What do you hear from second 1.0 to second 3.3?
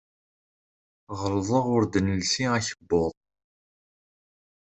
Ɣelḍeɣ ur d-nelsi akebbuḍ.